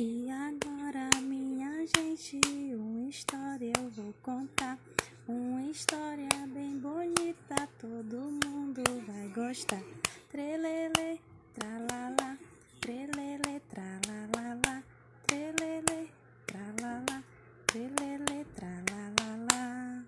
[0.00, 2.38] E agora, minha gente,
[2.72, 4.78] uma história eu vou contar.
[5.26, 9.82] Uma história bem bonita, todo mundo vai gostar.
[10.30, 11.20] Trelele,
[11.52, 12.38] tralala,
[12.80, 14.84] trelele, tralalala,
[15.26, 16.12] trelele,
[16.46, 17.24] tralala,
[17.66, 20.04] trelele, tralalala.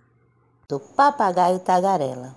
[0.68, 2.36] Do papagaio tagarela.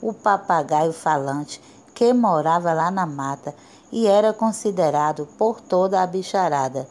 [0.00, 1.60] O papagaio falante
[1.94, 3.54] que morava lá na mata
[3.92, 6.88] e era considerado por toda a bicharada.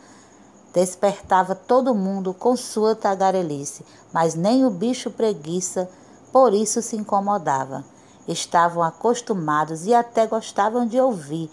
[0.73, 5.89] Despertava todo mundo com sua tagarelice, mas nem o bicho preguiça
[6.31, 7.83] por isso se incomodava.
[8.27, 11.49] Estavam acostumados e até gostavam de ouvir.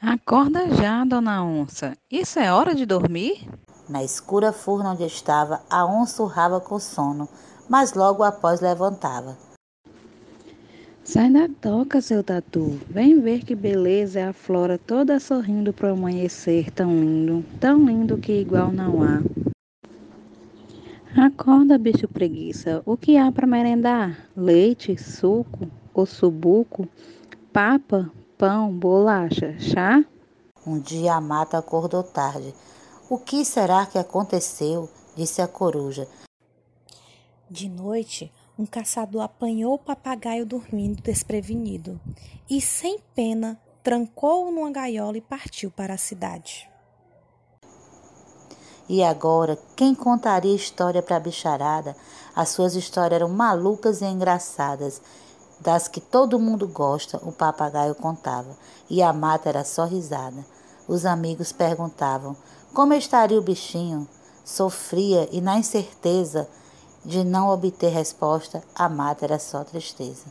[0.00, 1.96] Acorda já, dona onça.
[2.10, 3.48] Isso é hora de dormir?
[3.88, 7.28] Na escura furna onde estava, a onça urrava com sono,
[7.68, 9.36] mas logo após levantava.
[11.04, 12.78] Sai da toca, seu tatu.
[12.88, 18.16] Vem ver que beleza é a flora toda sorrindo pro amanhecer tão lindo, tão lindo
[18.18, 19.20] que igual não há.
[21.16, 22.82] Acorda, bicho preguiça.
[22.86, 24.28] O que há para merendar?
[24.36, 25.68] Leite, suco,
[26.06, 26.88] subuco,
[27.52, 30.04] papa, pão, bolacha, chá?
[30.64, 32.54] Um dia a mata acordou tarde.
[33.10, 34.88] O que será que aconteceu?
[35.16, 36.06] disse a coruja.
[37.50, 42.00] De noite, um caçador apanhou o papagaio dormindo desprevenido
[42.48, 46.70] e, sem pena, trancou-o numa gaiola e partiu para a cidade.
[48.88, 51.96] E agora, quem contaria história para a bicharada?
[52.34, 55.00] As suas histórias eram malucas e engraçadas,
[55.60, 58.56] das que todo mundo gosta, o papagaio contava,
[58.90, 60.44] e a mata era só risada.
[60.88, 62.36] Os amigos perguntavam
[62.74, 64.08] como estaria o bichinho.
[64.44, 66.48] Sofria e, na incerteza,
[67.04, 70.24] de não obter resposta, a mata era só tristeza.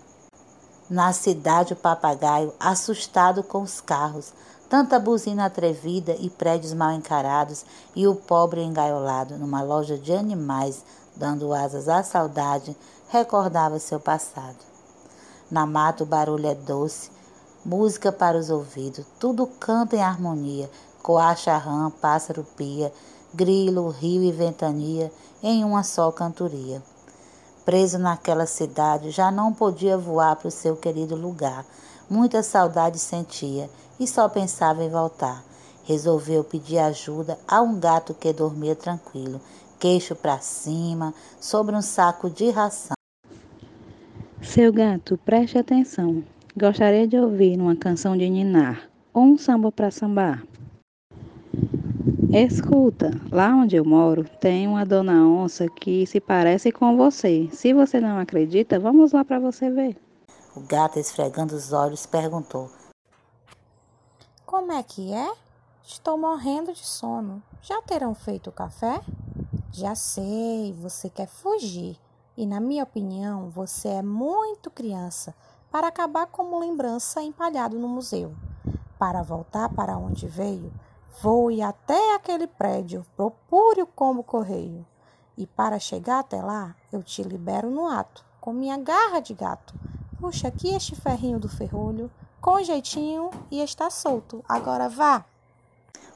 [0.89, 4.33] Na cidade, o papagaio, assustado com os carros,
[4.69, 10.83] tanta buzina atrevida e prédios mal encarados, e o pobre engaiolado numa loja de animais,
[11.15, 12.75] dando asas à saudade,
[13.09, 14.57] recordava seu passado.
[15.49, 17.11] Na mata, o barulho é doce,
[17.65, 20.69] música para os ouvidos, tudo canta em harmonia,
[21.03, 22.93] coacha rã, pássaro pia,
[23.33, 25.11] grilo, rio e ventania
[25.41, 26.81] em uma só cantoria.
[27.65, 31.65] Preso naquela cidade, já não podia voar para o seu querido lugar.
[32.09, 33.69] Muita saudade sentia
[33.99, 35.43] e só pensava em voltar.
[35.83, 39.39] Resolveu pedir ajuda a um gato que dormia tranquilo,
[39.79, 42.95] queixo para cima, sobre um saco de ração.
[44.41, 46.23] Seu gato, preste atenção.
[46.57, 50.43] Gostaria de ouvir uma canção de ninar ou um samba para sambar.
[52.31, 57.49] Escuta, lá onde eu moro tem uma dona onça que se parece com você.
[57.51, 59.97] Se você não acredita, vamos lá para você ver.
[60.55, 62.71] O gato, esfregando os olhos, perguntou:
[64.45, 65.31] Como é que é?
[65.83, 67.43] Estou morrendo de sono.
[67.61, 69.01] Já terão feito o café?
[69.71, 71.97] Já sei, você quer fugir.
[72.35, 75.35] E, na minha opinião, você é muito criança
[75.69, 78.33] para acabar como lembrança empalhado no museu.
[78.97, 80.71] Para voltar para onde veio,
[81.19, 84.85] Voe até aquele prédio, procure o combo correio.
[85.37, 89.73] E para chegar até lá, eu te libero no ato, com minha garra de gato.
[90.19, 94.43] Puxa aqui este ferrinho do ferrolho, com jeitinho e está solto.
[94.47, 95.25] Agora vá.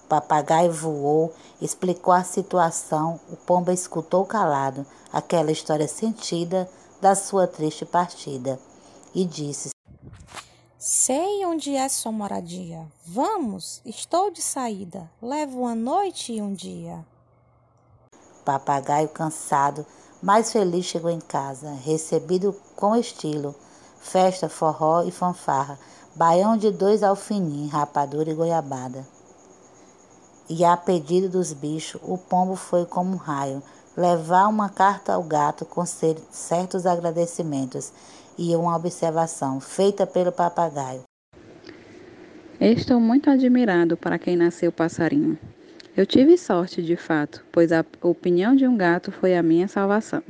[0.04, 6.70] O papagaio voou, explicou a situação, o pomba escutou calado aquela história sentida
[7.02, 8.60] da sua triste partida
[9.14, 9.75] e disse:
[10.88, 12.86] Sei onde é sua moradia.
[13.04, 15.10] Vamos, estou de saída.
[15.20, 17.04] Levo uma noite e um dia.
[18.46, 19.84] Papagaio cansado,
[20.22, 23.56] mais feliz chegou em casa, recebido com estilo.
[24.00, 25.80] Festa, forró e fanfarra,
[26.14, 29.08] baião de dois alfinim, rapadura e goiabada.
[30.48, 33.64] E a pedido dos bichos, o pombo foi como um raio,
[33.96, 37.94] levar uma carta ao gato com certos agradecimentos
[38.38, 41.04] e uma observação feita pelo papagaio.
[42.60, 45.38] Estou muito admirado para quem nasceu passarinho.
[45.96, 50.22] Eu tive sorte de fato, pois a opinião de um gato foi a minha salvação.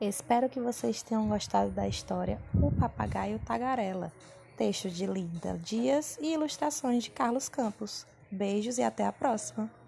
[0.00, 4.12] Espero que vocês tenham gostado da história O Papagaio Tagarela,
[4.56, 8.06] texto de Linda Dias e ilustrações de Carlos Campos.
[8.30, 9.81] Beijos e até a próxima!